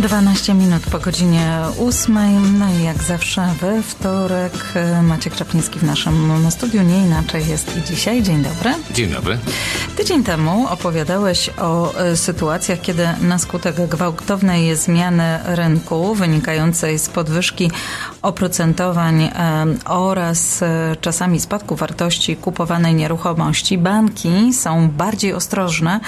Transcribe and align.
12 0.00 0.54
minut 0.54 0.82
po 0.90 0.98
godzinie 0.98 1.58
8. 1.78 2.58
No 2.58 2.66
i 2.80 2.82
jak 2.82 3.02
zawsze 3.02 3.54
we 3.60 3.82
wtorek 3.82 4.52
e, 4.74 5.02
Maciek 5.02 5.36
Czapliński 5.36 5.78
w 5.78 5.82
naszym 5.82 6.50
studiu. 6.50 6.82
Nie 6.82 6.98
inaczej 7.06 7.48
jest 7.48 7.76
i 7.76 7.82
dzisiaj. 7.82 8.22
Dzień 8.22 8.42
dobry. 8.42 8.74
Dzień 8.94 9.10
dobry. 9.10 9.38
Tydzień 9.96 10.24
temu 10.24 10.66
opowiadałeś 10.70 11.50
o 11.58 11.94
e, 11.94 12.16
sytuacjach, 12.16 12.80
kiedy 12.80 13.08
na 13.20 13.38
skutek 13.38 13.76
gwałtownej 13.88 14.76
zmiany 14.76 15.38
rynku 15.44 16.14
wynikającej 16.14 16.98
z 16.98 17.08
podwyżki 17.08 17.70
oprocentowań 18.22 19.22
e, 19.22 19.30
oraz 19.84 20.64
czasami 21.00 21.40
spadku 21.40 21.76
wartości 21.76 22.36
kupowanej 22.36 22.94
nieruchomości, 22.94 23.78
banki 23.78 24.52
są 24.52 24.88
bardziej 24.88 25.32
ostrożne 25.34 26.00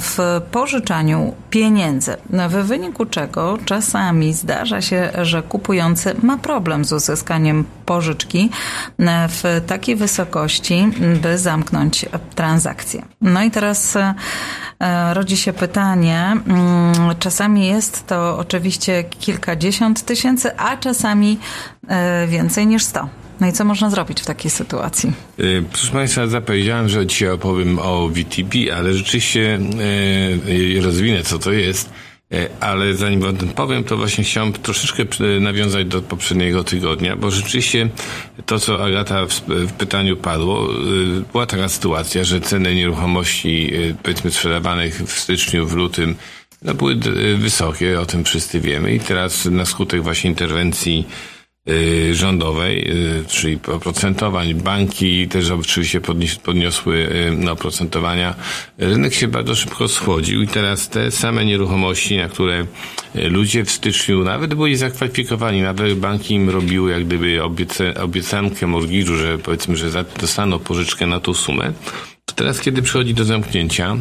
w 0.00 0.40
pożyczaniu 0.50 1.34
pieniędzy. 1.50 2.16
W 2.48 2.52
wyniku 2.52 3.06
czego 3.06 3.58
czasami 3.64 4.34
zdarza 4.34 4.82
się, 4.82 5.10
że 5.22 5.42
kupujący 5.42 6.14
ma 6.22 6.38
problem 6.38 6.84
z 6.84 6.92
uzyskaniem 6.92 7.64
pożyczki 7.86 8.50
w 9.28 9.62
takiej 9.66 9.96
wysokości, 9.96 10.88
by 11.22 11.38
zamknąć 11.38 12.06
transakcję. 12.34 13.02
No 13.20 13.42
i 13.42 13.50
teraz 13.50 13.96
e, 13.96 14.14
rodzi 15.14 15.36
się 15.36 15.52
pytanie, 15.52 16.36
mm, 16.46 16.94
czasami 17.18 17.66
jest 17.66 18.06
to 18.06 18.38
oczywiście 18.38 19.04
kilkadziesiąt 19.04 20.04
tysięcy, 20.04 20.56
a 20.56 20.76
czasami 20.76 21.38
e, 21.88 22.26
więcej 22.26 22.66
niż 22.66 22.84
sto. 22.84 23.08
No 23.40 23.46
i 23.46 23.52
co 23.52 23.64
można 23.64 23.90
zrobić 23.90 24.20
w 24.22 24.26
takiej 24.26 24.50
sytuacji? 24.50 25.12
E, 25.38 25.42
proszę 25.72 25.92
Państwa, 25.92 26.26
zapowiedziałem, 26.26 26.88
że 26.88 27.06
dzisiaj 27.06 27.30
opowiem 27.30 27.78
o 27.78 28.08
VTP, 28.08 28.76
ale 28.76 28.94
rzeczywiście 28.94 29.58
rozwinę, 30.82 31.22
co 31.22 31.38
to 31.38 31.52
jest. 31.52 31.90
E, 32.32 32.48
ale 32.60 32.94
zanim 32.94 33.24
o 33.24 33.32
tym 33.32 33.48
powiem, 33.48 33.84
to 33.84 33.96
właśnie 33.96 34.24
chciałem 34.24 34.52
troszeczkę 34.52 35.04
nawiązać 35.40 35.86
do 35.86 36.02
poprzedniego 36.02 36.64
tygodnia, 36.64 37.16
bo 37.16 37.30
rzeczywiście 37.30 37.88
to, 38.46 38.58
co 38.58 38.84
Agata 38.84 39.26
w, 39.26 39.72
pytaniu 39.72 40.16
padło, 40.16 40.70
e, 40.70 40.74
była 41.32 41.46
taka 41.46 41.68
sytuacja, 41.68 42.24
że 42.24 42.40
ceny 42.40 42.74
nieruchomości, 42.74 43.74
e, 43.74 43.94
powiedzmy, 44.02 44.30
sprzedawanych 44.30 45.02
w 45.02 45.18
styczniu, 45.18 45.66
w 45.66 45.72
lutym, 45.72 46.16
no, 46.62 46.74
były 46.74 46.96
wysokie, 47.38 48.00
o 48.00 48.06
tym 48.06 48.24
wszyscy 48.24 48.60
wiemy 48.60 48.94
i 48.94 49.00
teraz 49.00 49.44
na 49.44 49.64
skutek 49.64 50.02
właśnie 50.02 50.30
interwencji 50.30 51.08
rządowej, 52.12 52.90
y, 52.90 53.24
czyli 53.28 53.58
oprocentowań. 53.66 54.54
Banki 54.54 55.28
też 55.28 55.50
oczywiście 55.50 56.00
podniosły 56.44 56.96
y, 56.96 57.36
no, 57.38 57.52
oprocentowania. 57.52 58.34
Rynek 58.78 59.14
się 59.14 59.28
bardzo 59.28 59.54
szybko 59.54 59.88
schodził 59.88 60.42
i 60.42 60.48
teraz 60.48 60.88
te 60.88 61.10
same 61.10 61.44
nieruchomości, 61.44 62.16
na 62.16 62.28
które 62.28 62.66
ludzie 63.14 63.64
w 63.64 63.70
styczniu 63.70 64.24
nawet 64.24 64.54
byli 64.54 64.76
zakwalifikowani, 64.76 65.62
nawet 65.62 65.94
banki 65.94 66.34
im 66.34 66.50
robiły 66.50 66.90
jak 66.90 67.04
gdyby 67.04 67.40
obiecankę 68.00 68.66
mortgage'u, 68.66 69.16
że 69.16 69.38
powiedzmy, 69.38 69.76
że 69.76 70.04
dostaną 70.20 70.58
pożyczkę 70.58 71.06
na 71.06 71.20
tą 71.20 71.34
sumę, 71.34 71.72
to 72.24 72.34
teraz 72.34 72.60
kiedy 72.60 72.82
przychodzi 72.82 73.14
do 73.14 73.24
zamknięcia, 73.24 73.96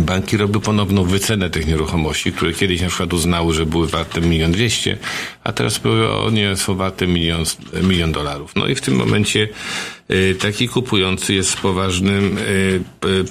banki 0.00 0.36
robią 0.36 0.60
ponowną 0.60 1.04
wycenę 1.04 1.50
tych 1.50 1.66
nieruchomości, 1.66 2.32
które 2.32 2.52
kiedyś 2.52 2.80
na 2.80 2.88
przykład 2.88 3.12
uznały, 3.12 3.54
że 3.54 3.66
były 3.66 3.88
warte 3.88 4.20
milion 4.20 4.52
dwieście, 4.52 4.98
a 5.44 5.52
teraz 5.52 5.78
powiedzą, 5.78 6.30
nie 6.30 6.56
są 6.56 6.74
warte 6.74 7.06
milion, 7.06 7.44
milion 7.82 8.12
dolarów. 8.12 8.52
No 8.56 8.66
i 8.66 8.74
w 8.74 8.80
tym 8.80 8.94
momencie 8.94 9.48
taki 10.40 10.68
kupujący 10.68 11.34
jest 11.34 11.52
w 11.52 11.60
poważnym 11.60 12.38
y, 12.38 12.80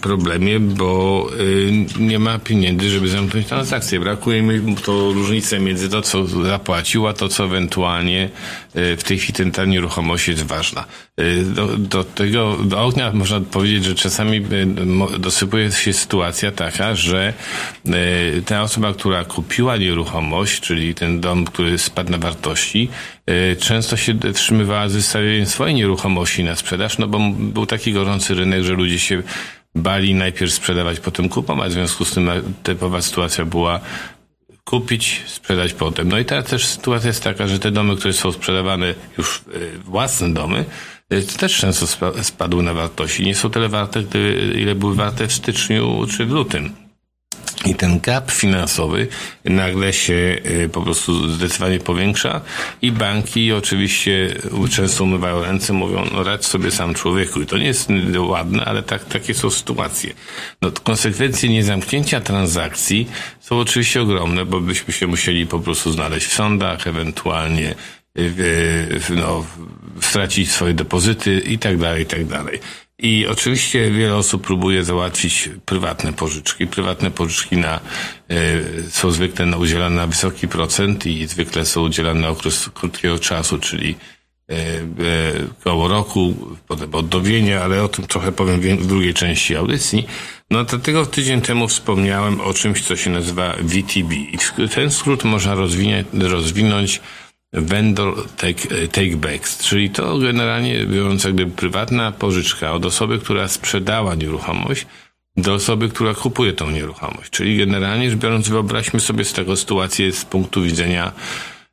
problemie, 0.01 0.59
bo 0.59 1.27
y, 1.39 1.85
nie 1.99 2.19
ma 2.19 2.39
pieniędzy, 2.39 2.89
żeby 2.89 3.07
zamknąć 3.07 3.47
transakcję. 3.47 3.99
Brakuje 3.99 4.41
mi 4.41 4.75
to 4.75 5.11
różnicę 5.13 5.59
między 5.59 5.89
to, 5.89 6.01
co 6.01 6.27
zapłacił, 6.27 7.07
a 7.07 7.13
to, 7.13 7.29
co 7.29 7.45
ewentualnie 7.45 8.29
w 8.73 9.03
tej 9.03 9.19
chwili 9.19 9.51
ta 9.51 9.65
nieruchomość 9.65 10.27
jest 10.27 10.43
ważna. 10.43 10.85
Do, 11.45 11.77
do 11.77 12.03
tego, 12.03 12.57
do 12.63 12.83
ognia 12.83 13.11
można 13.13 13.41
powiedzieć, 13.41 13.85
że 13.85 13.95
czasami 13.95 14.41
dosypuje 15.19 15.71
się 15.71 15.93
sytuacja 15.93 16.51
taka, 16.51 16.95
że 16.95 17.33
ta 18.45 18.61
osoba, 18.61 18.93
która 18.93 19.25
kupiła 19.25 19.77
nieruchomość, 19.77 20.61
czyli 20.61 20.95
ten 20.95 21.19
dom, 21.19 21.45
który 21.45 21.77
spadł 21.77 22.11
na 22.11 22.17
wartości, 22.17 22.89
często 23.59 23.97
się 23.97 24.13
wstrzymywała 24.33 24.89
z 24.89 24.93
wystawieniem 24.93 25.45
swojej 25.45 25.75
nieruchomości 25.75 26.43
na 26.43 26.55
sprzedaż, 26.55 26.97
no 26.97 27.07
bo 27.07 27.19
był 27.39 27.65
taki 27.65 27.93
gorący 27.93 28.33
rynek, 28.33 28.63
że 28.63 28.73
ludzie 28.73 28.99
się 28.99 29.23
bali 29.75 30.15
najpierw 30.15 30.53
sprzedawać, 30.53 30.99
potem 30.99 31.29
kupować. 31.29 31.69
W 31.69 31.73
związku 31.73 32.05
z 32.05 32.13
tym 32.13 32.29
typowa 32.63 33.01
sytuacja 33.01 33.45
była 33.45 33.79
kupić, 34.63 35.23
sprzedać 35.27 35.73
potem. 35.73 36.09
No 36.09 36.19
i 36.19 36.25
teraz 36.25 36.45
też 36.45 36.67
sytuacja 36.67 37.07
jest 37.07 37.23
taka, 37.23 37.47
że 37.47 37.59
te 37.59 37.71
domy, 37.71 37.95
które 37.95 38.13
są 38.13 38.31
sprzedawane 38.31 38.93
już 39.17 39.37
e, 39.37 39.77
własne 39.77 40.33
domy, 40.33 40.65
e, 41.09 41.21
też 41.21 41.57
często 41.57 41.87
spadły 42.23 42.63
na 42.63 42.73
wartości. 42.73 43.23
Nie 43.23 43.35
są 43.35 43.49
tyle 43.49 43.69
warte, 43.69 44.03
ile 44.55 44.75
były 44.75 44.95
warte 44.95 45.27
w 45.27 45.33
styczniu 45.33 46.05
czy 46.17 46.25
w 46.25 46.31
lutym. 46.31 46.90
I 47.65 47.75
ten 47.75 47.99
gap 47.99 48.31
finansowy 48.31 49.07
nagle 49.45 49.93
się 49.93 50.37
y, 50.63 50.69
po 50.69 50.81
prostu 50.81 51.29
zdecydowanie 51.29 51.79
powiększa 51.79 52.41
i 52.81 52.91
banki 52.91 53.53
oczywiście 53.53 54.35
często 54.71 55.03
umywają 55.03 55.43
ręce, 55.43 55.73
mówią, 55.73 56.05
no 56.13 56.23
radź 56.23 56.45
sobie 56.45 56.71
sam 56.71 56.93
człowieku. 56.93 57.41
I 57.41 57.45
to 57.45 57.57
nie 57.57 57.65
jest 57.65 57.89
ładne, 58.17 58.65
ale 58.65 58.83
tak, 58.83 59.05
takie 59.05 59.33
są 59.33 59.49
sytuacje. 59.49 60.13
No, 60.61 60.71
konsekwencje 60.71 61.49
niezamknięcia 61.49 62.21
transakcji 62.21 63.09
są 63.39 63.59
oczywiście 63.59 64.01
ogromne, 64.01 64.45
bo 64.45 64.61
byśmy 64.61 64.93
się 64.93 65.07
musieli 65.07 65.47
po 65.47 65.59
prostu 65.59 65.91
znaleźć 65.91 66.27
w 66.27 66.33
sądach, 66.33 66.87
ewentualnie 66.87 67.75
no, 69.09 69.45
stracić 70.01 70.51
swoje 70.51 70.73
depozyty 70.73 71.39
i 71.39 71.57
tak 71.57 71.77
dalej, 71.77 72.03
i 72.03 72.05
tak 72.05 72.25
dalej. 72.25 72.59
I 73.01 73.27
oczywiście 73.27 73.91
wiele 73.91 74.15
osób 74.15 74.45
próbuje 74.45 74.83
załatwić 74.83 75.49
prywatne 75.65 76.13
pożyczki. 76.13 76.67
Prywatne 76.67 77.11
pożyczki 77.11 77.57
na, 77.57 77.79
y, 78.31 78.83
są 78.89 79.11
zwykle 79.11 79.45
na, 79.45 79.57
udzielane 79.57 79.95
na 79.95 80.07
wysoki 80.07 80.47
procent 80.47 81.05
i 81.05 81.27
zwykle 81.27 81.65
są 81.65 81.81
udzielane 81.81 82.19
na 82.19 82.29
okres 82.29 82.69
krótkiego 82.73 83.19
czasu, 83.19 83.57
czyli 83.57 83.95
y, 84.51 84.53
y, 84.53 85.63
koło 85.63 85.87
roku, 85.87 86.35
potem 86.67 86.95
odnowienie, 86.95 87.61
ale 87.61 87.83
o 87.83 87.87
tym 87.87 88.07
trochę 88.07 88.31
powiem 88.31 88.77
w 88.77 88.87
drugiej 88.87 89.13
części 89.13 89.55
audycji. 89.55 90.07
No 90.51 90.63
dlatego 90.63 91.05
tydzień 91.05 91.41
temu 91.41 91.67
wspomniałem 91.67 92.41
o 92.41 92.53
czymś, 92.53 92.81
co 92.81 92.95
się 92.95 93.09
nazywa 93.09 93.53
VTB. 93.53 94.11
I 94.13 94.37
ten 94.75 94.91
skrót 94.91 95.23
można 95.23 95.55
rozwinąć 96.13 97.01
vendor 97.53 98.13
take, 98.37 98.87
take 98.87 99.15
backs, 99.17 99.57
czyli 99.57 99.89
to 99.89 100.17
generalnie 100.17 100.85
biorąc 100.85 101.23
jakby 101.23 101.45
prywatna 101.45 102.11
pożyczka 102.11 102.73
od 102.73 102.85
osoby, 102.85 103.19
która 103.19 103.47
sprzedała 103.47 104.15
nieruchomość 104.15 104.85
do 105.37 105.53
osoby, 105.53 105.89
która 105.89 106.13
kupuje 106.13 106.53
tą 106.53 106.69
nieruchomość. 106.69 107.29
Czyli 107.29 107.57
generalnie 107.57 108.09
rzecz 108.09 108.19
biorąc, 108.19 108.49
wyobraźmy 108.49 108.99
sobie 108.99 109.25
z 109.25 109.33
tego 109.33 109.57
sytuację 109.57 110.11
z 110.11 110.25
punktu 110.25 110.61
widzenia 110.63 111.11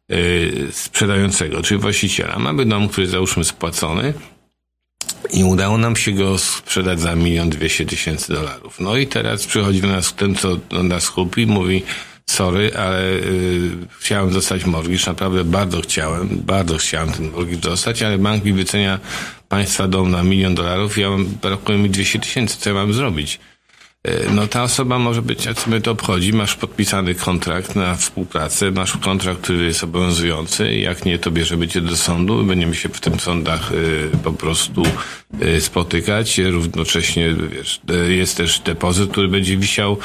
yy, 0.08 0.68
sprzedającego, 0.72 1.62
czyli 1.62 1.80
właściciela. 1.80 2.38
Mamy 2.38 2.66
dom, 2.66 2.88
który 2.88 3.02
jest 3.02 3.12
załóżmy 3.12 3.44
spłacony 3.44 4.14
i 5.32 5.44
udało 5.44 5.78
nam 5.78 5.96
się 5.96 6.12
go 6.12 6.38
sprzedać 6.38 7.00
za 7.00 7.14
milion 7.14 7.50
dwieście 7.50 7.86
tysięcy 7.86 8.32
dolarów. 8.32 8.80
No 8.80 8.96
i 8.96 9.06
teraz 9.06 9.46
przychodzi 9.46 9.80
do 9.80 9.88
nas 9.88 10.14
ten, 10.14 10.34
co 10.34 10.58
nas 10.82 11.10
kupi, 11.10 11.46
mówi, 11.46 11.82
sorry, 12.28 12.76
ale 12.76 13.02
y, 13.02 13.70
chciałem 13.98 14.30
dostać 14.30 14.64
mortgage, 14.66 15.06
naprawdę 15.06 15.44
bardzo 15.44 15.80
chciałem, 15.80 16.28
bardzo 16.28 16.76
chciałem 16.76 17.12
ten 17.12 17.30
mortgage 17.30 17.60
dostać, 17.60 18.02
ale 18.02 18.18
bank 18.18 18.44
mi 18.44 18.52
wycenia 18.52 18.98
państwa 19.48 19.88
dom 19.88 20.10
na 20.10 20.22
milion 20.22 20.54
dolarów 20.54 20.98
ja 20.98 21.10
mam, 21.10 21.26
brakuje 21.42 21.78
mi 21.78 21.90
200 21.90 22.18
tysięcy, 22.18 22.58
co 22.58 22.70
ja 22.70 22.74
mam 22.74 22.92
zrobić? 22.92 23.40
E, 24.08 24.30
no 24.34 24.46
ta 24.46 24.62
osoba 24.62 24.98
może 24.98 25.22
być, 25.22 25.46
jak 25.46 25.60
sobie 25.60 25.80
to 25.80 25.90
obchodzi, 25.90 26.32
masz 26.32 26.54
podpisany 26.54 27.14
kontrakt 27.14 27.76
na 27.76 27.94
współpracę, 27.94 28.70
masz 28.70 28.96
kontrakt, 28.96 29.40
który 29.40 29.64
jest 29.64 29.84
obowiązujący, 29.84 30.74
jak 30.74 31.04
nie, 31.04 31.18
to 31.18 31.30
bierze 31.30 31.56
bycie 31.56 31.80
do 31.80 31.96
sądu, 31.96 32.44
będziemy 32.44 32.74
się 32.74 32.88
w 32.88 33.00
tym 33.00 33.20
sądach 33.20 33.72
y, 33.72 34.10
po 34.24 34.32
prostu 34.32 34.82
y, 35.42 35.60
spotykać, 35.60 36.38
równocześnie 36.38 37.34
wiesz, 37.50 37.80
jest 38.08 38.36
też 38.36 38.60
depozyt, 38.60 39.10
który 39.10 39.28
będzie 39.28 39.56
wisiał 39.56 39.98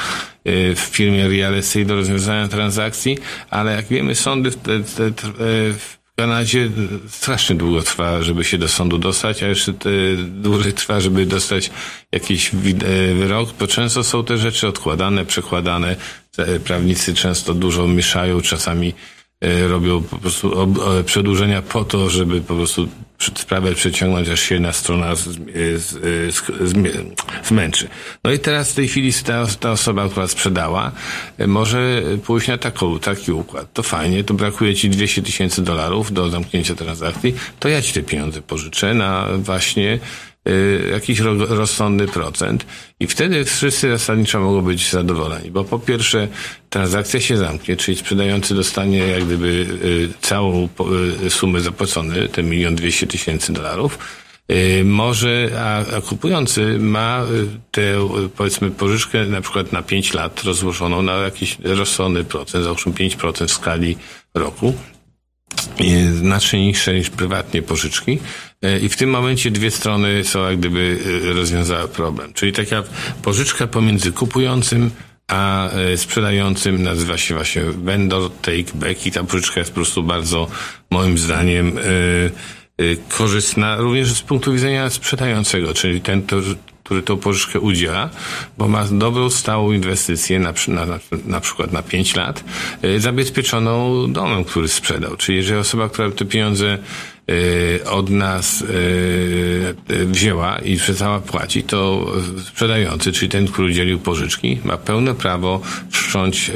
w 0.74 0.80
firmie 0.90 1.28
real 1.28 1.54
estate 1.54 1.84
do 1.84 1.94
rozwiązania 1.94 2.48
transakcji, 2.48 3.18
ale 3.50 3.76
jak 3.76 3.86
wiemy, 3.86 4.14
sądy 4.14 4.50
w, 4.50 4.56
te, 4.56 4.80
te, 4.80 5.10
te, 5.10 5.32
w 6.14 6.16
w 6.16 6.16
Kanadzie 6.16 6.70
strasznie 7.08 7.56
długo 7.56 7.82
trwa, 7.82 8.22
żeby 8.22 8.44
się 8.44 8.58
do 8.58 8.68
sądu 8.68 8.98
dostać, 8.98 9.42
a 9.42 9.48
jeszcze 9.48 9.72
dłużej 10.26 10.72
trwa, 10.72 11.00
żeby 11.00 11.26
dostać 11.26 11.70
jakiś 12.12 12.50
e, 12.54 13.14
wyrok, 13.14 13.52
bo 13.60 13.66
często 13.66 14.04
są 14.04 14.24
te 14.24 14.38
rzeczy 14.38 14.68
odkładane, 14.68 15.24
przekładane. 15.24 15.96
Prawnicy 16.64 17.14
często 17.14 17.54
dużo 17.54 17.88
mieszają, 17.88 18.40
czasami 18.40 18.94
e, 19.40 19.68
robią 19.68 20.02
po 20.02 20.18
prostu 20.18 20.74
przedłużenia 21.06 21.62
po 21.62 21.84
to, 21.84 22.10
żeby 22.10 22.40
po 22.40 22.54
prostu 22.54 22.88
sprawę 23.34 23.74
przeciągnąć, 23.74 24.28
aż 24.28 24.40
się 24.40 24.54
jedna 24.54 24.72
strona 24.72 25.14
z, 25.14 25.22
z, 25.76 25.90
z, 26.34 26.42
zmęczy. 27.44 27.88
No 28.24 28.32
i 28.32 28.38
teraz 28.38 28.72
w 28.72 28.74
tej 28.74 28.88
chwili 28.88 29.12
ta, 29.12 29.46
ta 29.60 29.70
osoba, 29.70 30.08
która 30.08 30.28
sprzedała, 30.28 30.92
może 31.46 32.02
pójść 32.24 32.48
na 32.48 32.58
taką, 32.58 32.98
taki 32.98 33.32
układ. 33.32 33.72
To 33.72 33.82
fajnie, 33.82 34.24
to 34.24 34.34
brakuje 34.34 34.74
ci 34.74 34.90
200 34.90 35.22
tysięcy 35.22 35.62
dolarów 35.62 36.12
do 36.12 36.30
zamknięcia 36.30 36.74
transakcji, 36.74 37.34
to 37.60 37.68
ja 37.68 37.82
ci 37.82 37.92
te 37.92 38.02
pieniądze 38.02 38.42
pożyczę 38.42 38.94
na 38.94 39.28
właśnie 39.38 39.98
jakiś 40.92 41.20
rozsądny 41.48 42.06
procent. 42.06 42.66
I 43.00 43.06
wtedy 43.06 43.44
wszyscy 43.44 43.90
zasadniczo 43.90 44.40
mogą 44.40 44.62
być 44.62 44.90
zadowoleni, 44.90 45.50
bo 45.50 45.64
po 45.64 45.78
pierwsze 45.78 46.28
transakcja 46.70 47.20
się 47.20 47.36
zamknie, 47.36 47.76
czyli 47.76 47.96
sprzedający 47.96 48.54
dostanie 48.54 48.98
jak 48.98 49.24
gdyby 49.24 49.66
y, 49.84 50.08
całą 50.20 50.68
y, 51.26 51.30
sumę 51.30 51.60
zapłacony, 51.60 52.28
ten 52.28 52.50
milion 52.50 52.74
dwieście 52.74 53.06
tysięcy 53.06 53.52
dolarów, 53.52 53.98
może, 54.84 55.50
a, 55.58 55.96
a, 55.96 56.00
kupujący 56.00 56.78
ma 56.78 57.26
tę, 57.70 58.08
powiedzmy, 58.36 58.70
pożyczkę 58.70 59.26
na 59.26 59.40
przykład 59.40 59.72
na 59.72 59.82
5 59.82 60.14
lat 60.14 60.44
rozłożoną 60.44 61.02
na 61.02 61.12
jakiś 61.12 61.58
rozsądny 61.64 62.24
procent, 62.24 62.64
załóżmy 62.64 62.92
5% 62.92 63.46
w 63.46 63.52
skali 63.52 63.96
roku, 64.34 64.74
znacznie 66.12 66.66
niższe 66.66 66.94
niż 66.94 67.10
prywatnie 67.10 67.62
pożyczki 67.62 68.18
i 68.82 68.88
w 68.88 68.96
tym 68.96 69.10
momencie 69.10 69.50
dwie 69.50 69.70
strony 69.70 70.24
są 70.24 70.50
jak 70.50 70.58
gdyby 70.58 70.98
e, 71.30 71.32
rozwiązały 71.32 71.88
problem. 71.88 72.32
Czyli 72.32 72.52
taka 72.52 72.82
pożyczka 73.22 73.66
pomiędzy 73.66 74.12
kupującym 74.12 74.90
a 75.28 75.70
e, 75.70 75.96
sprzedającym 75.96 76.82
nazywa 76.82 77.18
się 77.18 77.34
właśnie 77.34 77.62
vendor 77.62 78.30
take 78.42 78.72
back 78.74 79.06
i 79.06 79.10
ta 79.12 79.24
pożyczka 79.24 79.60
jest 79.60 79.70
po 79.70 79.74
prostu 79.74 80.02
bardzo 80.02 80.48
moim 80.90 81.18
zdaniem 81.18 81.72
korzystna 83.08 83.76
również 83.76 84.12
z 84.12 84.22
punktu 84.22 84.52
widzenia 84.52 84.90
sprzedającego, 84.90 85.74
czyli 85.74 86.00
ten, 86.00 86.22
który 86.84 87.02
tą 87.02 87.16
pożyczkę 87.16 87.60
udziela, 87.60 88.10
bo 88.58 88.68
ma 88.68 88.84
dobrą, 88.84 89.30
stałą 89.30 89.72
inwestycję, 89.72 90.38
na, 90.38 90.52
na, 90.68 90.98
na 91.26 91.40
przykład 91.40 91.72
na 91.72 91.82
5 91.82 92.16
lat, 92.16 92.44
zabezpieczoną 92.98 94.06
domem, 94.12 94.44
który 94.44 94.68
sprzedał. 94.68 95.16
Czyli 95.16 95.38
jeżeli 95.38 95.60
osoba, 95.60 95.88
która 95.88 96.10
te 96.10 96.24
pieniądze 96.24 96.78
od 97.90 98.10
nas 98.10 98.60
y, 98.62 100.06
wzięła 100.06 100.58
i 100.58 100.76
przestała 100.76 101.20
płacić, 101.20 101.66
to 101.66 102.12
sprzedający, 102.48 103.12
czyli 103.12 103.28
ten, 103.28 103.48
który 103.48 103.68
udzielił 103.68 103.98
pożyczki, 103.98 104.58
ma 104.64 104.76
pełne 104.76 105.14
prawo 105.14 105.60
wszcząć 105.90 106.50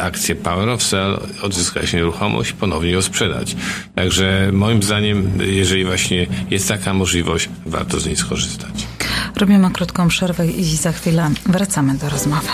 akcję 0.00 0.34
Power 0.34 0.68
of 0.68 0.82
Sell, 0.82 1.18
odzyskać 1.42 1.92
nieruchomość, 1.92 2.52
ponownie 2.52 2.90
ją 2.90 3.02
sprzedać. 3.02 3.56
Także 3.94 4.50
moim 4.52 4.82
zdaniem, 4.82 5.30
jeżeli 5.40 5.84
właśnie 5.84 6.26
jest 6.50 6.68
taka 6.68 6.94
możliwość, 6.94 7.48
warto 7.66 8.00
z 8.00 8.06
niej 8.06 8.16
skorzystać. 8.16 8.86
Robimy 9.36 9.70
krótką 9.70 10.08
przerwę 10.08 10.46
i 10.46 10.64
za 10.64 10.92
chwilę 10.92 11.30
wracamy 11.46 11.94
do 11.94 12.08
rozmowy. 12.08 12.48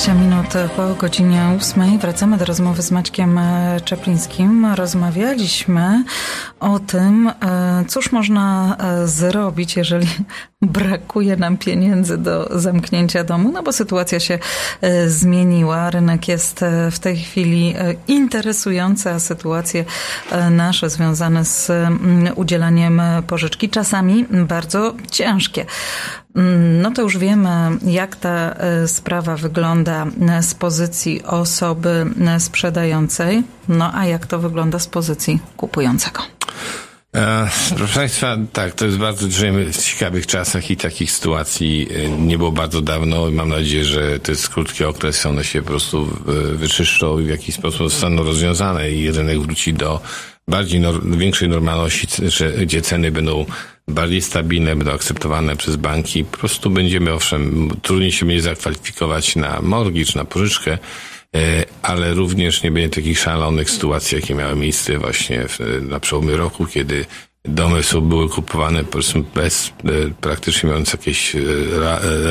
20 0.00 0.14
minut 0.14 0.54
po 0.76 0.94
godzinie 0.94 1.42
8 1.60 1.98
wracamy 1.98 2.36
do 2.36 2.44
rozmowy 2.44 2.82
z 2.82 2.90
Maćkiem 2.90 3.38
e, 3.38 3.80
Czaplińskim. 3.84 4.66
Rozmawialiśmy 4.74 6.04
o 6.60 6.78
tym, 6.78 7.28
e, 7.28 7.84
cóż 7.88 8.12
można 8.12 8.76
e, 8.76 9.08
zrobić, 9.08 9.76
jeżeli 9.76 10.06
brakuje 10.62 11.36
nam 11.36 11.56
pieniędzy 11.56 12.18
do 12.18 12.58
zamknięcia 12.58 13.24
domu, 13.24 13.52
no 13.52 13.62
bo 13.62 13.72
sytuacja 13.72 14.20
się 14.20 14.38
zmieniła. 15.06 15.90
Rynek 15.90 16.28
jest 16.28 16.64
w 16.90 16.98
tej 16.98 17.16
chwili 17.16 17.74
interesujący, 18.08 19.10
a 19.10 19.18
sytuacje 19.18 19.84
nasze 20.50 20.90
związane 20.90 21.44
z 21.44 21.72
udzielaniem 22.34 23.02
pożyczki 23.26 23.68
czasami 23.68 24.26
bardzo 24.30 24.94
ciężkie. 25.10 25.66
Mm, 26.36 26.82
no 26.82 26.90
to 26.90 27.02
już 27.02 27.18
wiemy, 27.18 27.48
jak 27.82 28.16
ta 28.16 28.54
e, 28.54 28.88
sprawa 28.88 29.36
wygląda 29.36 30.06
e, 30.28 30.42
z 30.42 30.54
pozycji 30.54 31.22
osoby 31.22 32.06
e, 32.26 32.40
sprzedającej, 32.40 33.42
no 33.68 33.94
a 33.94 34.06
jak 34.06 34.26
to 34.26 34.38
wygląda 34.38 34.78
z 34.78 34.86
pozycji 34.86 35.38
kupującego. 35.56 36.22
Proszę 37.76 37.94
Państwa, 37.94 38.36
tak, 38.52 38.74
to 38.74 38.86
jest 38.86 38.98
bardzo, 38.98 39.30
żyjemy 39.30 39.72
w 39.72 39.84
ciekawych 39.84 40.26
czasach 40.26 40.70
i 40.70 40.76
takich 40.76 41.12
sytuacji 41.12 41.88
nie 42.18 42.38
było 42.38 42.52
bardzo 42.52 42.80
dawno. 42.80 43.30
Mam 43.30 43.48
nadzieję, 43.48 43.84
że 43.84 44.20
to 44.20 44.32
jest 44.32 44.48
krótki 44.48 44.84
okres, 44.84 45.26
one 45.26 45.44
się 45.44 45.62
po 45.62 45.68
prostu 45.68 46.08
wyczyszczą 46.54 47.18
i 47.18 47.24
w 47.24 47.28
jakiś 47.28 47.54
sposób 47.54 47.90
zostaną 47.90 48.22
rozwiązane 48.22 48.90
i 48.90 49.10
rynek 49.10 49.40
wróci 49.40 49.74
do 49.74 50.00
bardziej 50.48 50.82
większej 51.04 51.48
normalności, 51.48 52.06
gdzie 52.62 52.82
ceny 52.82 53.10
będą 53.10 53.46
bardziej 53.88 54.22
stabilne, 54.22 54.76
będą 54.76 54.92
akceptowane 54.92 55.56
przez 55.56 55.76
banki. 55.76 56.24
Po 56.24 56.38
prostu 56.38 56.70
będziemy, 56.70 57.12
owszem, 57.12 57.70
trudniej 57.82 58.12
się 58.12 58.26
będzie 58.26 58.42
zakwalifikować 58.42 59.36
na 59.36 59.60
mortgage, 59.62 60.12
na 60.14 60.24
pożyczkę, 60.24 60.72
e, 60.72 60.78
ale 61.82 62.14
również 62.14 62.62
nie 62.62 62.70
będzie 62.70 62.88
takich 62.88 63.18
szalonych 63.18 63.70
sytuacji, 63.70 64.16
jakie 64.16 64.34
miały 64.34 64.56
miejsce 64.56 64.98
właśnie 64.98 65.46
na 65.80 66.00
przełomie 66.00 66.36
roku, 66.36 66.66
kiedy 66.66 67.06
domy 67.44 67.82
są, 67.82 68.00
były 68.00 68.28
kupowane 68.28 68.84
po 68.84 68.92
prostu 68.92 69.24
bez, 69.34 69.68
e, 69.68 69.72
praktycznie 70.20 70.68
mając 70.68 70.92
jakieś 70.92 71.36
e, 71.36 71.40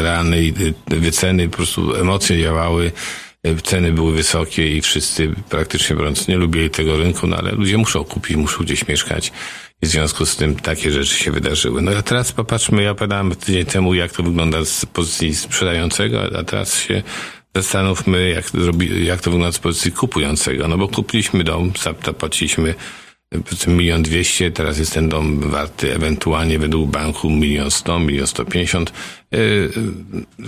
realne 0.02 0.38
wyceny, 0.88 1.50
po 1.50 1.58
prostu 1.58 1.96
emocje 1.96 2.42
działały, 2.42 2.92
ceny 3.64 3.92
były 3.92 4.14
wysokie 4.14 4.78
i 4.78 4.82
wszyscy 4.82 5.34
praktycznie 5.50 5.96
biorąc 5.96 6.28
nie 6.28 6.38
lubili 6.38 6.70
tego 6.70 6.98
rynku, 6.98 7.28
no 7.28 7.38
ale 7.38 7.52
ludzie 7.52 7.78
muszą 7.78 8.04
kupić, 8.04 8.38
muszą 8.38 8.64
gdzieś 8.64 8.88
mieszkać. 8.88 9.32
I 9.82 9.86
w 9.86 9.90
związku 9.90 10.26
z 10.26 10.36
tym 10.36 10.56
takie 10.56 10.92
rzeczy 10.92 11.16
się 11.16 11.32
wydarzyły. 11.32 11.82
No 11.82 11.92
a 11.92 12.02
teraz 12.02 12.32
popatrzmy, 12.32 12.84
ja 12.84 12.92
opowiadałem 12.92 13.36
tydzień 13.36 13.66
temu, 13.66 13.94
jak 13.94 14.12
to 14.12 14.24
wygląda 14.24 14.66
z 14.66 14.86
pozycji 14.86 15.36
sprzedającego, 15.36 16.22
a 16.40 16.44
teraz 16.44 16.80
się 16.80 17.04
zastanówmy, 17.56 18.30
jak, 18.30 18.52
jak 19.04 19.22
to 19.22 19.32
wygląda 19.32 19.52
z 19.52 19.60
pozycji 19.60 19.92
kupującego. 19.92 20.68
No 20.68 20.78
bo 20.78 20.88
kupiliśmy 20.88 21.44
dom, 21.44 21.72
zapłaciliśmy 22.06 22.76
milion 23.68 24.04
dwieście, 24.04 24.52
teraz 24.52 24.78
jest 24.78 24.94
ten 24.94 25.10
dom 25.10 25.40
warty 25.40 25.96
ewentualnie 25.96 26.60
według 26.60 26.90
banku 26.92 27.30
milion 27.30 27.72
sto, 27.72 28.00
milion 28.00 28.28
sto 28.28 28.46
pięćdziesiąt. 28.46 28.94
E, 29.34 29.38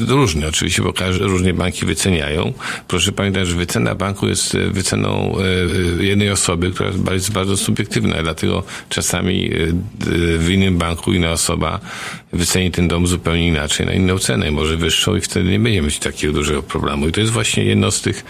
różnie 0.07 0.47
oczywiście, 0.47 0.81
bo 0.81 0.93
każde, 0.93 1.25
różnie 1.25 1.53
banki 1.53 1.85
wyceniają. 1.85 2.53
Proszę 2.87 3.11
pamiętać, 3.11 3.47
że 3.47 3.55
wycena 3.55 3.95
banku 3.95 4.27
jest 4.27 4.57
wyceną 4.57 5.35
jednej 5.99 6.31
osoby, 6.31 6.71
która 6.71 7.13
jest 7.13 7.31
bardzo 7.31 7.57
subiektywna, 7.57 8.23
dlatego 8.23 8.63
czasami 8.89 9.49
w 10.37 10.49
innym 10.49 10.77
banku 10.77 11.13
inna 11.13 11.31
osoba 11.31 11.79
wyceni 12.33 12.71
ten 12.71 12.87
dom 12.87 13.07
zupełnie 13.07 13.47
inaczej, 13.47 13.85
na 13.85 13.93
inną 13.93 14.17
cenę, 14.17 14.51
może 14.51 14.77
wyższą 14.77 15.15
i 15.15 15.21
wtedy 15.21 15.49
nie 15.49 15.59
będzie 15.59 15.81
mieć 15.81 15.99
takiego 15.99 16.33
dużego 16.33 16.63
problemu. 16.63 17.07
I 17.07 17.11
to 17.11 17.19
jest 17.19 17.33
właśnie 17.33 17.63
jedno 17.63 17.91
z 17.91 18.01
tych 18.01 18.23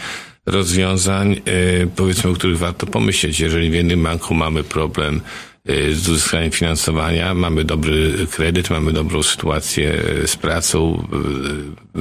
rozwiązań, 0.45 1.31
e, 1.33 1.87
powiedzmy, 1.95 2.29
o 2.29 2.33
których 2.33 2.57
warto 2.57 2.85
pomyśleć. 2.85 3.39
Jeżeli 3.39 3.69
w 3.69 3.73
jednym 3.73 4.03
banku 4.03 4.33
mamy 4.33 4.63
problem 4.63 5.21
e, 5.65 5.93
z 5.93 6.09
uzyskaniem 6.09 6.51
finansowania, 6.51 7.33
mamy 7.33 7.63
dobry 7.63 8.27
kredyt, 8.31 8.69
mamy 8.69 8.93
dobrą 8.93 9.23
sytuację 9.23 10.03
z 10.25 10.35
pracą, 10.35 11.07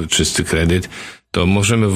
e, 0.03 0.07
czysty 0.07 0.43
kredyt, 0.43 0.89
to 1.31 1.45
możemy 1.45 1.87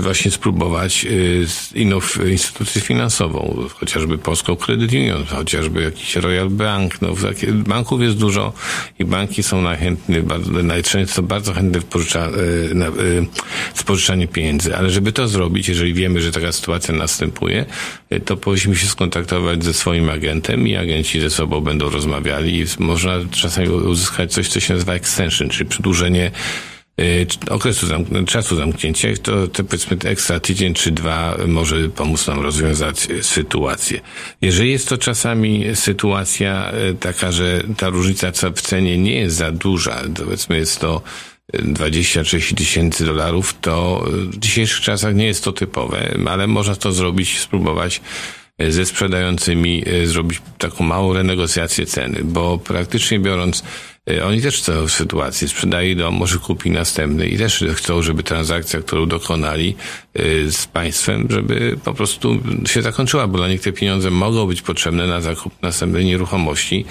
właśnie 0.00 0.30
spróbować 0.30 1.04
y, 1.04 1.46
inną 1.74 2.00
instytucję 2.30 2.80
finansową, 2.80 3.66
chociażby 3.74 4.18
Polską 4.18 4.56
Credit 4.56 4.92
Union, 4.92 5.24
chociażby 5.26 5.82
jakiś 5.82 6.16
Royal 6.16 6.50
Bank. 6.50 7.02
No, 7.02 7.08
banków 7.52 8.02
jest 8.02 8.16
dużo 8.16 8.52
i 8.98 9.04
banki 9.04 9.42
są 9.42 9.62
najchętniej, 9.62 10.22
najczęściej 10.62 11.24
bardzo 11.24 11.52
chętne 11.52 11.80
w, 11.80 11.84
pożycza, 11.84 12.28
y, 12.70 12.74
na, 12.74 12.86
y, 12.86 13.26
w 13.74 13.84
pożyczaniu 13.84 14.28
pieniędzy. 14.28 14.76
Ale 14.76 14.90
żeby 14.90 15.12
to 15.12 15.28
zrobić, 15.28 15.68
jeżeli 15.68 15.94
wiemy, 15.94 16.20
że 16.20 16.32
taka 16.32 16.52
sytuacja 16.52 16.94
następuje, 16.94 17.64
to 18.24 18.36
powinniśmy 18.36 18.76
się 18.76 18.86
skontaktować 18.86 19.64
ze 19.64 19.74
swoim 19.74 20.10
agentem 20.10 20.68
i 20.68 20.76
agenci 20.76 21.20
ze 21.20 21.30
sobą 21.30 21.60
będą 21.60 21.90
rozmawiali 21.90 22.60
i 22.60 22.64
można 22.78 23.12
czasami 23.30 23.68
uzyskać 23.68 24.32
coś, 24.32 24.48
co 24.48 24.60
się 24.60 24.74
nazywa 24.74 24.94
extension, 24.94 25.48
czyli 25.48 25.68
przedłużenie 25.68 26.30
okresu 27.50 27.86
zamk- 27.86 28.24
czasu 28.24 28.56
zamknięcia, 28.56 29.08
to, 29.22 29.48
to 29.48 29.64
powiedzmy 29.64 29.96
ekstra 30.04 30.40
tydzień 30.40 30.74
czy 30.74 30.90
dwa 30.90 31.36
może 31.46 31.88
pomóc 31.88 32.26
nam 32.26 32.40
rozwiązać 32.40 33.10
y, 33.10 33.22
sytuację. 33.22 34.00
Jeżeli 34.40 34.72
jest 34.72 34.88
to 34.88 34.98
czasami 34.98 35.64
sytuacja 35.74 36.72
y, 36.90 36.94
taka, 36.94 37.32
że 37.32 37.62
ta 37.76 37.88
różnica 37.88 38.32
w 38.50 38.60
cenie 38.60 38.98
nie 38.98 39.14
jest 39.14 39.36
za 39.36 39.52
duża, 39.52 40.02
powiedzmy 40.24 40.56
jest 40.58 40.80
to 40.80 41.02
20-30 41.54 42.54
tysięcy 42.54 43.04
dolarów, 43.04 43.54
to 43.60 44.06
w 44.12 44.38
dzisiejszych 44.38 44.80
czasach 44.80 45.14
nie 45.14 45.26
jest 45.26 45.44
to 45.44 45.52
typowe, 45.52 46.14
ale 46.26 46.46
można 46.46 46.76
to 46.76 46.92
zrobić, 46.92 47.38
spróbować 47.38 48.00
ze 48.68 48.86
sprzedającymi 48.86 49.84
zrobić 50.04 50.40
taką 50.58 50.84
małą 50.84 51.12
renegocjację 51.12 51.86
ceny, 51.86 52.20
bo 52.24 52.58
praktycznie 52.58 53.18
biorąc 53.18 53.62
oni 54.24 54.42
też 54.42 54.58
chcą 54.58 54.88
sytuację, 54.88 55.48
sprzedaje 55.48 55.96
dom, 55.96 56.14
może 56.14 56.38
kupi 56.38 56.70
następny 56.70 57.26
i 57.26 57.38
też 57.38 57.64
chcą, 57.74 58.02
żeby 58.02 58.22
transakcja, 58.22 58.80
którą 58.80 59.06
dokonali 59.06 59.76
e, 60.14 60.50
z 60.50 60.66
państwem, 60.66 61.26
żeby 61.30 61.78
po 61.84 61.94
prostu 61.94 62.40
się 62.66 62.82
zakończyła, 62.82 63.26
bo 63.26 63.38
dla 63.38 63.48
nich 63.48 63.60
te 63.60 63.72
pieniądze 63.72 64.10
mogą 64.10 64.46
być 64.46 64.62
potrzebne 64.62 65.06
na 65.06 65.20
zakup 65.20 65.62
następnej 65.62 66.04
nieruchomości, 66.04 66.84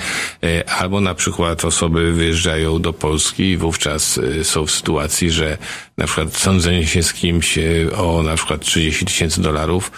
e, 0.43 0.69
albo 0.69 1.01
na 1.01 1.15
przykład 1.15 1.65
osoby 1.65 2.11
wyjeżdżają 2.11 2.81
do 2.81 2.93
Polski 2.93 3.43
i 3.43 3.57
wówczas 3.57 4.19
są 4.43 4.65
w 4.65 4.71
sytuacji, 4.71 5.31
że 5.31 5.57
na 5.97 6.05
przykład 6.05 6.37
sądzenie 6.37 6.87
się 6.87 7.03
z 7.03 7.13
kimś 7.13 7.59
o 7.97 8.23
na 8.23 8.35
przykład 8.35 8.61
30 8.61 9.05
tysięcy 9.05 9.41
dolarów 9.41 9.91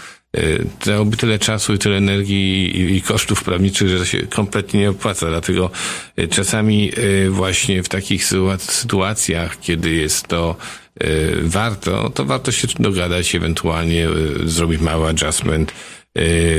dałoby 0.86 1.18
tyle 1.18 1.40
czasu 1.40 1.74
i 1.74 1.78
tyle 1.78 1.98
energii 1.98 2.96
i, 2.96 3.02
kosztów 3.02 3.44
prawniczych, 3.44 3.90
że 3.90 4.00
to 4.00 4.06
się 4.06 4.28
kompletnie 4.28 4.80
nie 4.80 4.90
opłaca. 4.90 5.28
Dlatego 5.28 5.72
y, 6.20 6.28
czasami 6.28 6.92
y, 6.98 7.30
właśnie 7.30 7.84
w 7.84 7.90
takich 7.90 8.25
sytuacjach, 8.58 9.60
kiedy 9.60 9.92
jest 9.92 10.28
to 10.28 10.56
y, 11.04 11.36
warto, 11.44 12.10
to 12.10 12.25
warto 12.25 12.52
się 12.52 12.68
dogadać, 12.80 13.36
ewentualnie 13.36 14.08
zrobić 14.46 14.82
mały 14.82 15.10
adjustment 15.10 15.74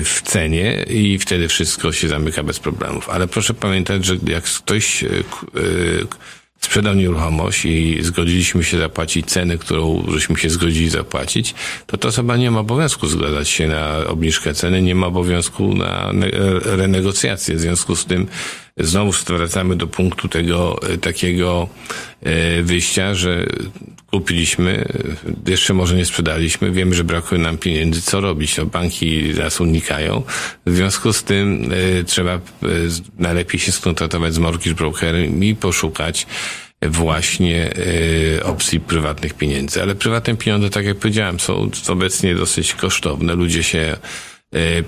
w 0.05 0.21
cenie 0.25 0.85
i 0.89 1.19
wtedy 1.19 1.49
wszystko 1.49 1.93
się 1.93 2.09
zamyka 2.09 2.43
bez 2.43 2.61
problemów. 2.61 3.09
Ale 3.09 3.29
proszę 3.29 3.55
pamiętać, 3.55 4.05
że 4.05 4.17
jak 4.27 4.45
ktoś 4.45 5.05
sprzedał 6.65 6.95
nieruchomość 6.95 7.65
i 7.65 7.99
zgodziliśmy 8.03 8.65
się 8.65 8.79
zapłacić 8.79 9.27
cenę, 9.27 9.59
którą 9.59 10.05
żeśmy 10.09 10.37
się 10.37 10.51
zgodzili 10.51 10.91
zapłacić, 10.91 11.55
to 11.87 11.97
ta 11.97 12.09
osoba 12.09 12.37
nie 12.37 12.51
ma 12.51 12.61
obowiązku 12.61 13.07
zgadzać 13.07 13.49
się 13.49 13.69
na 13.69 13.97
obniżkę 14.07 14.55
ceny, 14.55 14.83
nie 14.83 14.95
ma 14.95 15.07
obowiązku 15.07 15.75
na 15.75 16.13
renegocjację. 16.65 17.55
W 17.57 17.61
związku 17.61 17.97
z 17.97 18.05
tym 18.05 18.27
znowu 18.81 19.13
wracamy 19.13 19.77
do 19.77 19.87
punktu 19.87 20.29
tego 20.29 20.81
e, 20.83 20.99
takiego 20.99 21.69
e, 22.23 22.63
wyjścia, 22.63 23.15
że 23.15 23.47
kupiliśmy, 24.11 24.85
jeszcze 25.47 25.75
może 25.75 25.97
nie 25.97 26.05
sprzedaliśmy, 26.05 26.71
wiemy, 26.71 26.95
że 26.95 27.05
brakuje 27.05 27.41
nam 27.41 27.59
pieniędzy, 27.59 28.03
co 28.03 28.21
robić? 28.21 28.57
No, 28.57 28.67
banki 28.67 29.35
nas 29.39 29.61
unikają. 29.61 30.23
W 30.67 30.77
związku 30.77 31.13
z 31.13 31.23
tym 31.23 31.71
trzeba 32.07 32.41
najlepiej 33.19 33.61
się 33.61 33.73
skontaktować 33.73 34.35
z 34.35 34.39
mortgage 34.39 34.75
brokerem 34.75 35.45
i 35.45 35.55
poszukać 35.55 36.27
właśnie 36.83 37.71
y, 38.39 38.45
opcji 38.45 38.81
prywatnych 38.81 39.35
pieniędzy. 39.35 39.83
Ale 39.83 39.95
prywatne 39.95 40.37
pieniądze, 40.37 40.71
tak 40.71 40.85
jak 40.85 40.97
powiedziałem, 40.97 41.41
są 41.41 41.71
obecnie 41.89 42.35
dosyć 42.35 42.75
kosztowne. 42.75 43.35
Ludzie 43.35 43.63
się 43.63 43.79
E, 43.89 44.34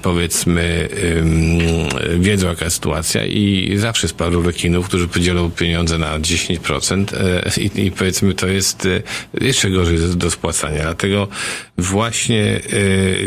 powiedzmy 0.02 0.88
wiedzą 2.18 2.49
jaka 2.49 2.64
jest 2.64 2.76
sytuacja 2.76 3.26
i 3.26 3.75
zawsze 3.76 4.06
jest 4.06 4.16
paru 4.16 4.42
rekinów, 4.42 4.87
którzy 4.87 5.08
podzielą 5.08 5.50
pieniądze 5.50 5.99
na 5.99 6.20
10% 6.20 7.04
e, 7.16 7.61
i, 7.61 7.87
i 7.87 7.90
powiedzmy 7.90 8.35
to 8.35 8.46
jest 8.46 8.87
e, 8.87 9.44
jeszcze 9.44 9.70
gorzej 9.70 9.99
do 10.16 10.30
spłacania. 10.30 10.82
Dlatego 10.82 11.28
właśnie 11.78 12.61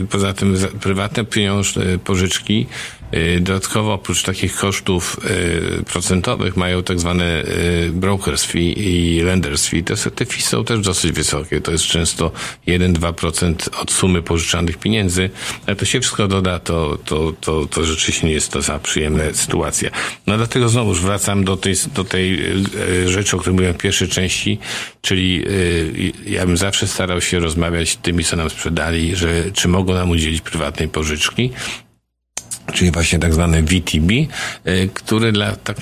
poza 0.09 0.33
tym 0.33 0.57
prywatne 0.81 1.25
pieniądze, 1.25 1.81
pożyczki 2.03 2.65
Y, 2.98 2.98
dodatkowo 3.41 3.93
oprócz 3.93 4.23
takich 4.23 4.55
kosztów 4.55 5.19
y, 5.79 5.83
procentowych 5.83 6.57
mają 6.57 6.83
tak 6.83 6.99
zwane 6.99 7.43
y, 7.43 7.89
brokers 7.93 8.45
fee 8.45 8.79
i 8.79 9.21
lenders 9.21 9.67
fee. 9.67 9.83
Te, 9.83 9.95
te 9.95 10.25
fee 10.25 10.41
są 10.41 10.63
też 10.63 10.79
dosyć 10.79 11.11
wysokie. 11.11 11.61
To 11.61 11.71
jest 11.71 11.83
często 11.83 12.31
1-2% 12.67 13.81
od 13.81 13.91
sumy 13.91 14.21
pożyczanych 14.21 14.77
pieniędzy. 14.77 15.29
Ale 15.67 15.75
to 15.75 15.85
się 15.85 15.99
wszystko 15.99 16.27
doda, 16.27 16.59
to, 16.59 16.97
to, 17.05 17.33
to, 17.41 17.65
to 17.65 17.85
rzeczywiście 17.85 18.27
nie 18.27 18.33
jest 18.33 18.51
to 18.51 18.61
za 18.61 18.79
przyjemna 18.79 19.23
sytuacja. 19.33 19.89
No 20.27 20.37
dlatego 20.37 20.69
znowu 20.69 20.93
wracam 20.93 21.43
do 21.43 21.57
tej, 21.57 21.75
do 21.95 22.03
tej 22.03 22.39
rzeczy, 23.05 23.35
o 23.35 23.39
której 23.39 23.53
mówiłem 23.53 23.73
w 23.73 23.77
pierwszej 23.77 24.07
części, 24.07 24.59
czyli 25.01 25.45
ja 26.25 26.45
bym 26.45 26.57
zawsze 26.57 26.87
starał 26.87 27.21
się 27.21 27.39
rozmawiać 27.39 27.89
z 27.89 27.97
tymi, 27.97 28.23
co 28.23 28.35
nam 28.35 28.49
sprzedali, 28.49 29.15
że 29.15 29.51
czy 29.51 29.67
mogą 29.67 29.93
nam 29.93 30.09
udzielić 30.09 30.41
prywatnej 30.41 30.89
pożyczki, 30.89 31.51
czyli 32.73 32.91
właśnie 32.91 33.19
tak 33.19 33.33
zwany 33.33 33.63
VTB, 33.63 34.11
y, 34.11 34.89
który 34.93 35.31
dla, 35.31 35.55
tak 35.55 35.77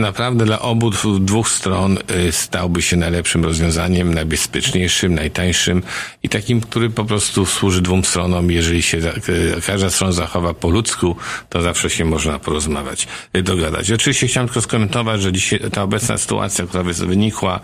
naprawdę 0.00 0.44
dla 0.44 0.60
obu 0.60 0.90
dwóch 1.20 1.48
stron 1.48 1.98
y, 2.28 2.32
stałby 2.32 2.82
się 2.82 2.96
najlepszym 2.96 3.44
rozwiązaniem, 3.44 4.14
najbezpieczniejszym, 4.14 5.14
najtańszym 5.14 5.82
i 6.22 6.28
takim, 6.28 6.60
który 6.60 6.90
po 6.90 7.04
prostu 7.04 7.46
służy 7.46 7.82
dwóm 7.82 8.04
stronom. 8.04 8.50
Jeżeli 8.50 8.82
się 8.82 8.98
y, 8.98 9.60
każda 9.66 9.90
strona 9.90 10.12
zachowa 10.12 10.54
po 10.54 10.70
ludzku, 10.70 11.16
to 11.48 11.62
zawsze 11.62 11.90
się 11.90 12.04
można 12.04 12.38
porozmawiać, 12.38 13.08
dogadać. 13.42 13.92
Oczywiście 13.92 14.26
chciałem 14.26 14.48
tylko 14.48 14.60
skomentować, 14.60 15.22
że 15.22 15.32
dzisiaj 15.32 15.60
ta 15.72 15.82
obecna 15.82 16.18
sytuacja, 16.18 16.66
która 16.66 16.84
wynikła, 16.84 17.60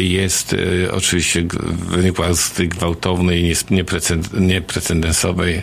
jest 0.00 0.56
oczywiście 0.92 1.46
wynikła 1.88 2.34
z 2.34 2.52
tej 2.52 2.68
gwałtownej, 2.68 3.54
nieprecedensowej 4.40 5.62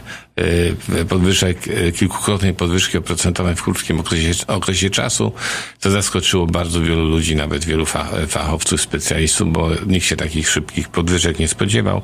podwyżek, 1.10 1.58
e, 1.68 1.92
kilkukrotnej 1.92 2.54
podwyżki 2.54 2.98
oprocentowej 2.98 3.56
w 3.56 3.64
krótkim 3.64 4.00
okresie, 4.00 4.48
okresie 4.48 4.90
czasu, 4.90 5.32
to 5.80 5.92
zaskoczyło 5.92 6.48
bardzo 6.48 6.82
wielu 6.82 7.06
ludzi, 7.06 7.36
nawet 7.36 7.66
wielu 7.66 7.86
fachowców, 8.28 8.82
specjalistów, 8.82 9.52
bo 9.54 9.70
nikt 9.86 10.06
się 10.06 10.16
takich 10.16 10.50
szybkich 10.50 10.90
podwyżek 10.90 11.40
nie 11.40 11.48
spodziewał. 11.48 12.02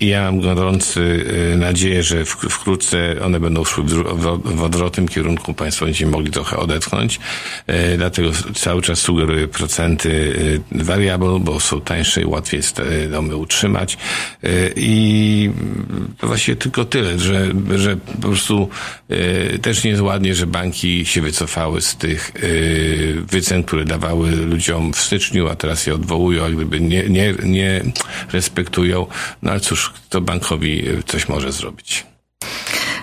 I 0.00 0.06
ja 0.06 0.22
mam 0.22 0.40
gorący 0.40 1.24
e, 1.52 1.56
nadzieję, 1.56 2.02
że 2.02 2.24
wkrótce 2.24 3.16
one 3.24 3.40
będą 3.40 3.64
szły 3.64 3.84
w 4.44 4.62
odwrotnym 4.62 5.08
kierunku, 5.08 5.54
Państwo 5.54 5.84
będziecie 5.84 6.06
mogli 6.06 6.30
trochę 6.30 6.56
odetchnąć. 6.56 7.20
Dlatego 7.96 8.30
cały 8.54 8.82
czas 8.82 8.98
sugeruję 8.98 9.48
procenty 9.48 10.34
variable, 10.72 11.38
bo 11.40 11.60
są 11.60 11.80
tańsze 11.80 12.22
i 12.22 12.24
łatwiej 12.24 12.58
jest 12.58 12.82
domy 13.10 13.36
utrzymać. 13.36 13.98
I 14.76 15.50
właściwie 16.22 16.56
tylko 16.56 16.84
tyle, 16.84 17.18
że 17.18 17.48
że 17.78 17.96
po 17.96 18.18
prostu 18.18 18.68
y, 19.10 19.58
też 19.62 19.84
nie 19.84 19.90
jest 19.90 20.02
ładnie, 20.02 20.34
że 20.34 20.46
banki 20.46 21.06
się 21.06 21.20
wycofały 21.22 21.80
z 21.80 21.96
tych 21.96 22.32
y, 22.44 23.22
wycen, 23.30 23.64
które 23.64 23.84
dawały 23.84 24.30
ludziom 24.30 24.92
w 24.92 24.98
styczniu, 25.00 25.48
a 25.48 25.56
teraz 25.56 25.86
je 25.86 25.94
odwołują, 25.94 26.44
a 26.44 26.50
gdyby 26.50 26.80
nie, 26.80 27.08
nie, 27.08 27.34
nie 27.42 27.82
respektują. 28.32 29.06
No 29.42 29.50
ale 29.50 29.60
cóż, 29.60 29.92
to 30.08 30.20
bankowi 30.20 30.84
coś 31.06 31.28
może 31.28 31.52
zrobić. 31.52 32.06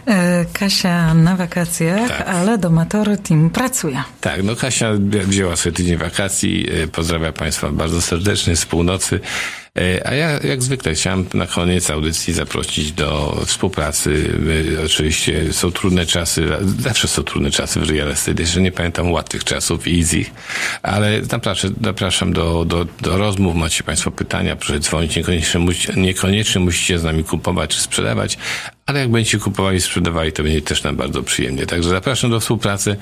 E, 0.07 0.45
Kasia 0.53 1.13
na 1.13 1.35
wakacjach, 1.35 2.07
Tak. 2.09 2.27
ale 2.27 2.57
do 2.57 2.69
Matory 2.69 3.17
Team 3.17 3.49
pracuje. 3.49 4.03
Tak, 4.21 4.43
no 4.43 4.55
Kasia 4.55 4.91
wzięła 5.11 5.55
sobie 5.55 5.75
tydzień 5.75 5.97
wakacji. 5.97 6.67
E, 6.83 6.87
Pozdrawiam 6.87 7.33
Państwa 7.33 7.69
bardzo 7.71 8.01
serdecznie 8.01 8.55
z 8.55 8.65
północy. 8.65 9.19
E, 9.77 10.07
A 10.07 10.13
ja 10.13 10.39
jak 10.43 10.63
zwykle 10.63 10.93
chciałem 10.93 11.25
na 11.33 11.47
koniec 11.47 11.89
audycji 11.89 12.33
zaprosić 12.33 12.91
do 12.91 13.41
współpracy. 13.45 14.29
E, 14.79 14.85
Oczywiście 14.85 15.53
są 15.53 15.71
trudne 15.71 16.05
czasy, 16.05 16.47
zawsze 16.79 17.07
są 17.07 17.23
trudne 17.23 17.51
czasy 17.51 17.79
w 17.79 17.89
real 17.89 18.11
estate. 18.11 18.41
Jeszcze 18.41 18.61
nie 18.61 18.71
pamiętam 18.71 19.11
łatwych 19.11 19.43
czasów, 19.43 19.87
easy, 19.87 20.25
ale 20.83 21.25
zapraszam, 21.25 21.73
zapraszam 21.83 22.33
do, 22.33 22.65
do, 22.65 22.85
do 23.01 23.17
rozmów. 23.17 23.55
Macie 23.55 23.83
Państwo 23.83 24.11
pytania, 24.11 24.55
proszę 24.55 24.79
dzwonić. 24.79 25.15
Niekoniecznie, 25.15 25.61
niekoniecznie 25.95 26.61
musicie 26.61 26.99
z 26.99 27.03
nami 27.03 27.23
kupować 27.23 27.69
czy 27.69 27.81
sprzedawać, 27.81 28.37
ale 28.85 28.99
jak 28.99 29.09
będziecie 29.09 29.39
kupowali 29.39 29.77
i 29.77 29.81
sprzedawali, 29.81 30.31
to 30.31 30.43
będzie 30.43 30.61
też 30.61 30.83
nam 30.83 30.95
bardzo 30.95 31.23
przyjemnie. 31.23 31.65
Także 31.65 31.89
zapraszam 31.89 32.31
do 32.31 32.39
współpracy. 32.39 32.97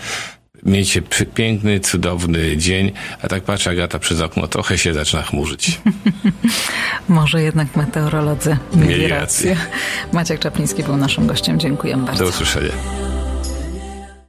Miejcie 0.64 1.02
piękny, 1.36 1.80
cudowny 1.80 2.58
dzień, 2.58 2.92
a 3.22 3.28
tak 3.28 3.44
patrzę 3.44 3.70
Agata 3.70 4.00
przez 4.00 4.22
okno, 4.22 4.48
trochę 4.48 4.78
się 4.78 4.94
zaczyna 4.94 5.24
chmurzyć. 5.24 5.82
Może 7.10 7.42
jednak 7.44 7.76
meteorolodzy 7.76 8.58
mieli, 8.76 8.90
Mieli 8.90 9.08
rację. 9.08 9.50
rację. 9.54 9.66
Maciek 10.14 10.40
Czapliński 10.40 10.84
był 10.84 10.98
naszym 10.98 11.28
gościem. 11.28 11.60
Dziękuję 11.60 11.98
bardzo. 11.98 12.24
Do 12.24 12.30
usłyszenia. 12.30 12.72